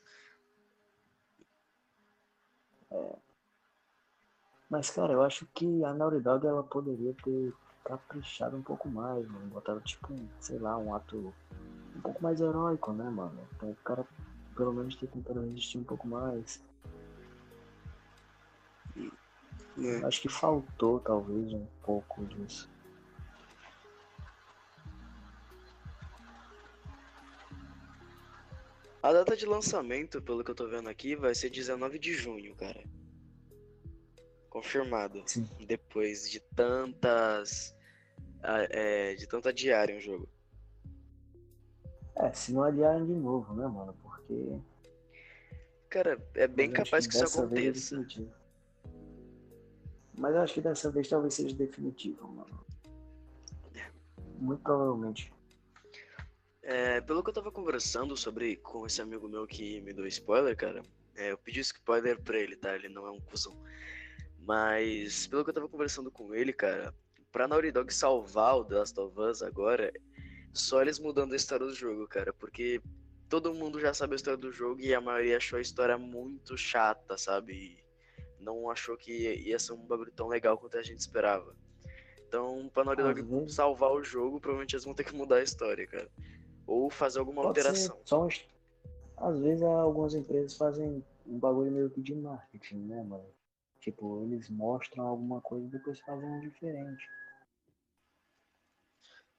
É. 2.91 3.26
Mas, 4.69 4.91
cara, 4.91 5.13
eu 5.13 5.23
acho 5.23 5.47
que 5.55 5.85
a 5.85 5.95
Naughty 5.95 6.21
Dog 6.21 6.47
ela 6.47 6.63
poderia 6.63 7.15
ter 7.23 7.55
caprichado 7.85 8.57
um 8.57 8.63
pouco 8.63 8.89
mais, 8.89 9.25
mano. 9.29 9.47
Botava, 9.47 9.81
tipo, 9.81 10.09
sei 10.41 10.59
lá, 10.59 10.77
um 10.77 10.95
ato 10.95 11.33
um 11.95 12.01
pouco 12.01 12.23
mais 12.23 12.41
heróico, 12.41 12.93
né, 12.93 13.09
mano? 13.09 13.47
Então 13.55 13.71
o 13.71 13.77
cara 13.77 14.05
pelo 14.57 14.73
menos 14.73 14.97
ter 14.97 15.07
tentado 15.07 15.41
resistir 15.43 15.79
um 15.79 15.85
pouco 15.85 16.09
mais. 16.09 16.65
É. 19.79 20.05
Acho 20.05 20.23
que 20.23 20.29
faltou 20.29 20.99
talvez 21.01 21.53
um 21.53 21.67
pouco 21.83 22.25
disso. 22.25 22.69
A 29.03 29.13
data 29.13 29.37
de 29.37 29.47
lançamento, 29.47 30.21
pelo 30.21 30.43
que 30.43 30.51
eu 30.51 30.55
tô 30.55 30.67
vendo 30.67 30.89
aqui, 30.89 31.15
vai 31.15 31.35
ser 31.35 31.51
19 31.51 31.99
de 31.99 32.15
junho, 32.15 32.57
cara. 32.57 32.83
Confirmado. 34.57 35.23
Sim. 35.27 35.47
Depois 35.66 36.31
de 36.31 36.40
tantas. 36.40 37.77
É, 38.42 39.14
de 39.14 39.27
tanta 39.27 39.53
diária 39.53 39.95
um 39.95 40.01
jogo. 40.01 40.27
É, 42.14 42.33
se 42.33 42.55
não 42.55 42.62
adiarem 42.62 43.05
de 43.05 43.12
novo, 43.12 43.53
né, 43.53 43.66
mano? 43.66 43.95
Porque. 44.03 44.59
Cara, 45.90 46.19
é 46.35 46.49
bem 46.49 46.73
capaz 46.73 47.07
que, 47.07 47.19
que 47.19 47.23
isso 47.23 47.38
é 47.38 47.45
aconteça. 47.45 47.97
É 47.97 48.27
Mas 50.14 50.35
eu 50.35 50.40
acho 50.40 50.55
que 50.55 50.62
dessa 50.62 50.90
vez 50.90 51.07
talvez 51.07 51.35
seja 51.35 51.55
definitivo, 51.55 52.27
mano. 52.27 52.64
Muito 54.38 54.62
provavelmente. 54.62 55.31
É, 56.62 57.03
pelo 57.03 57.23
que 57.23 57.29
eu 57.29 57.35
tava 57.35 57.53
conversando 57.53 58.16
sobre 58.16 58.57
com 58.57 58.87
esse 58.87 59.03
amigo 59.03 59.29
meu 59.29 59.47
que 59.47 59.83
me 59.83 59.92
deu 59.92 60.07
spoiler, 60.07 60.57
cara, 60.57 60.83
é, 61.14 61.33
eu 61.33 61.37
pedi 61.37 61.61
spoiler 61.61 62.19
pra 62.23 62.38
ele, 62.38 62.57
tá? 62.57 62.75
Ele 62.75 62.88
não 62.88 63.07
é 63.07 63.11
um 63.11 63.21
cuzão. 63.21 63.55
Mas, 64.47 65.27
pelo 65.27 65.43
que 65.43 65.51
eu 65.51 65.55
tava 65.55 65.69
conversando 65.69 66.09
com 66.09 66.33
ele, 66.33 66.53
cara, 66.53 66.95
pra 67.33 67.49
Naughty 67.49 67.73
Dog 67.73 67.93
salvar 67.93 68.57
o 68.57 68.65
The 68.65 68.77
Last 68.77 69.01
of 69.01 69.21
Us 69.21 69.43
agora, 69.43 69.93
só 70.53 70.81
eles 70.81 71.01
mudando 71.01 71.33
a 71.33 71.37
história 71.37 71.67
do 71.67 71.75
jogo, 71.75 72.07
cara, 72.07 72.33
porque 72.33 72.81
todo 73.29 73.53
mundo 73.53 73.81
já 73.81 73.93
sabe 73.93 74.13
a 74.13 74.17
história 74.17 74.39
do 74.39 74.53
jogo 74.53 74.81
e 74.81 74.95
a 74.95 75.01
maioria 75.01 75.39
achou 75.39 75.59
a 75.59 75.63
história 75.63 75.99
muito 75.99 76.57
chata, 76.57 77.19
sabe? 77.19 77.53
E 77.53 77.85
não 78.39 78.71
achou 78.71 78.97
que 78.97 79.13
ia 79.13 79.59
ser 79.59 79.73
um 79.73 79.85
bagulho 79.85 80.13
tão 80.13 80.29
legal 80.29 80.57
quanto 80.57 80.79
a 80.79 80.83
gente 80.83 81.01
esperava. 81.01 81.53
Então, 82.29 82.71
pra 82.73 82.85
Naughty 82.85 83.03
Dog 83.03 83.23
vezes... 83.23 83.55
salvar 83.55 83.91
o 83.91 84.05
jogo, 84.05 84.41
provavelmente 84.41 84.77
eles 84.77 84.85
vão 84.85 84.95
ter 84.95 85.03
que 85.03 85.15
mudar 85.15 85.37
a 85.37 85.43
história, 85.43 85.89
cara. 85.89 86.09
Ou 86.69 86.89
fazer 86.89 87.19
alguma 87.19 87.43
Pode 87.43 87.59
alteração. 87.59 87.99
Só 88.05 88.29
Às 89.17 89.41
vezes 89.41 89.63
algumas 89.65 90.15
empresas 90.15 90.57
fazem 90.57 91.05
um 91.27 91.37
bagulho 91.37 91.73
meio 91.73 91.91
que 91.91 92.01
de 92.01 92.15
marketing, 92.15 92.79
né, 92.85 93.03
mano? 93.03 93.36
Tipo, 93.87 94.25
eles 94.25 94.51
mostram 94.51 95.07
alguma 95.07 95.40
coisa 95.40 95.64
e 95.64 95.70
depois 95.70 96.01
fazem 96.01 96.29
um 96.29 96.40
diferente. 96.40 97.09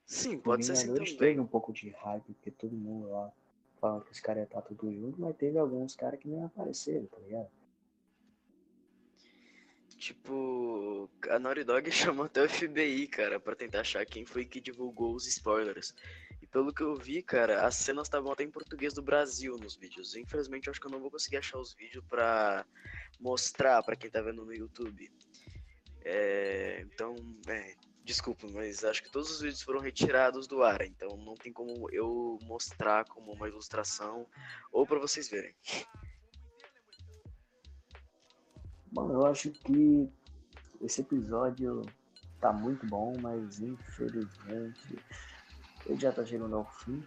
Sim, 0.06 0.40
pode 0.40 0.64
ser 0.64 0.72
assim 0.72 0.94
também. 0.94 1.16
teve 1.18 1.40
um 1.40 1.46
pouco 1.46 1.70
de 1.70 1.90
hype, 1.90 2.32
porque 2.32 2.50
todo 2.52 2.74
mundo 2.74 3.10
lá 3.10 3.30
fala 3.78 4.02
que 4.02 4.10
os 4.10 4.20
caras 4.20 4.38
iam 4.38 4.44
estar 4.46 4.62
tudo 4.62 4.90
junto, 4.90 5.20
mas 5.20 5.36
teve 5.36 5.58
alguns 5.58 5.94
caras 5.94 6.18
que 6.18 6.26
nem 6.26 6.42
apareceram, 6.42 7.04
tá 7.08 7.18
ligado? 7.18 7.50
Tipo, 9.98 11.10
a 11.28 11.38
Naughty 11.38 11.64
Dog 11.64 11.90
chamou 11.92 12.24
até 12.24 12.40
o 12.40 12.48
FBI, 12.48 13.06
cara, 13.06 13.38
pra 13.38 13.54
tentar 13.54 13.80
achar 13.80 14.06
quem 14.06 14.24
foi 14.24 14.46
que 14.46 14.62
divulgou 14.62 15.14
os 15.14 15.26
spoilers. 15.26 15.94
Pelo 16.50 16.72
que 16.72 16.82
eu 16.82 16.96
vi, 16.96 17.22
cara, 17.22 17.66
as 17.66 17.76
cenas 17.76 18.06
estavam 18.06 18.32
até 18.32 18.42
em 18.42 18.50
português 18.50 18.94
do 18.94 19.02
Brasil 19.02 19.56
nos 19.58 19.76
vídeos. 19.76 20.16
Infelizmente, 20.16 20.66
eu 20.66 20.70
acho 20.70 20.80
que 20.80 20.86
eu 20.86 20.90
não 20.90 21.00
vou 21.00 21.10
conseguir 21.10 21.36
achar 21.36 21.58
os 21.58 21.74
vídeos 21.74 22.04
pra 22.08 22.64
mostrar 23.20 23.82
pra 23.82 23.96
quem 23.96 24.10
tá 24.10 24.22
vendo 24.22 24.44
no 24.44 24.54
YouTube. 24.54 25.10
É, 26.04 26.80
então, 26.80 27.14
é, 27.48 27.74
Desculpa, 28.08 28.46
mas 28.54 28.84
acho 28.84 29.02
que 29.02 29.12
todos 29.12 29.30
os 29.30 29.42
vídeos 29.42 29.60
foram 29.60 29.80
retirados 29.80 30.46
do 30.46 30.62
ar, 30.62 30.80
então 30.80 31.14
não 31.18 31.34
tem 31.34 31.52
como 31.52 31.90
eu 31.90 32.38
mostrar 32.44 33.04
como 33.04 33.32
uma 33.32 33.46
ilustração 33.46 34.26
ou 34.72 34.86
para 34.86 34.98
vocês 34.98 35.28
verem. 35.28 35.54
Mano, 38.90 39.12
eu 39.12 39.26
acho 39.26 39.50
que 39.50 40.08
esse 40.80 41.02
episódio 41.02 41.82
tá 42.40 42.50
muito 42.50 42.86
bom, 42.86 43.12
mas 43.20 43.60
infelizmente 43.60 44.98
ele 45.88 45.98
já 45.98 46.12
tá 46.12 46.24
chegando 46.24 46.56
ao 46.56 46.64
fim. 46.64 47.02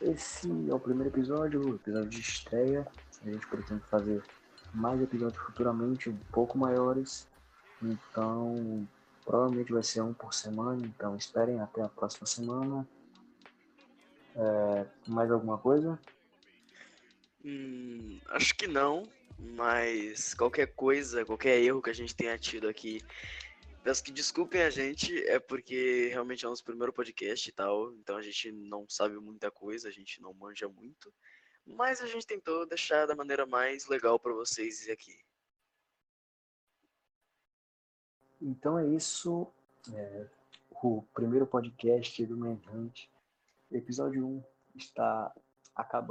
Esse 0.00 0.48
é 0.68 0.74
o 0.74 0.80
primeiro 0.80 1.10
episódio, 1.10 1.60
o 1.60 1.74
episódio 1.74 2.08
de 2.08 2.20
estreia. 2.20 2.86
A 3.24 3.30
gente 3.30 3.46
pretende 3.46 3.82
fazer 3.88 4.22
mais 4.72 5.00
episódios 5.00 5.40
futuramente, 5.42 6.08
um 6.08 6.16
pouco 6.32 6.56
maiores. 6.56 7.28
Então, 7.82 8.86
provavelmente 9.24 9.72
vai 9.72 9.82
ser 9.82 10.00
um 10.00 10.14
por 10.14 10.32
semana. 10.32 10.84
Então, 10.84 11.16
esperem 11.16 11.60
até 11.60 11.82
a 11.82 11.88
próxima 11.88 12.26
semana. 12.26 12.86
É, 14.34 14.86
mais 15.06 15.30
alguma 15.30 15.58
coisa? 15.58 15.98
Hum, 17.44 18.20
acho 18.30 18.54
que 18.56 18.66
não, 18.66 19.02
mas 19.38 20.32
qualquer 20.34 20.74
coisa, 20.74 21.24
qualquer 21.24 21.60
erro 21.60 21.82
que 21.82 21.90
a 21.90 21.94
gente 21.94 22.14
tenha 22.14 22.38
tido 22.38 22.68
aqui, 22.68 23.02
peço 23.82 24.02
que 24.04 24.12
desculpem 24.12 24.62
a 24.62 24.70
gente, 24.70 25.16
é 25.26 25.38
porque 25.40 26.08
realmente 26.08 26.44
é 26.44 26.48
o 26.48 26.50
nosso 26.50 26.64
primeiro 26.64 26.92
podcast 26.92 27.48
e 27.48 27.52
tal, 27.52 27.92
então 27.94 28.16
a 28.16 28.22
gente 28.22 28.52
não 28.52 28.88
sabe 28.88 29.18
muita 29.18 29.50
coisa, 29.50 29.88
a 29.88 29.92
gente 29.92 30.20
não 30.22 30.32
manja 30.32 30.68
muito, 30.68 31.12
mas 31.66 32.00
a 32.00 32.06
gente 32.06 32.26
tentou 32.26 32.66
deixar 32.66 33.06
da 33.06 33.14
maneira 33.14 33.44
mais 33.44 33.86
legal 33.88 34.18
para 34.18 34.32
vocês 34.32 34.88
aqui. 34.88 35.16
Então 38.40 38.78
é 38.78 38.86
isso. 38.88 39.46
É, 39.94 40.26
o 40.82 41.02
primeiro 41.14 41.46
podcast 41.46 42.26
do 42.26 42.36
Manhunt, 42.36 43.06
episódio 43.70 44.26
1, 44.26 44.44
está 44.76 45.32
acabando. 45.74 46.10